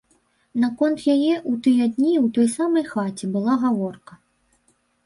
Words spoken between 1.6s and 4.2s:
тыя дні ў той самай хаце была гаворка.